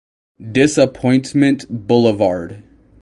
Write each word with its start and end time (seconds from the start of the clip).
Disappointment 0.51 1.67
Blvd. 1.87 2.63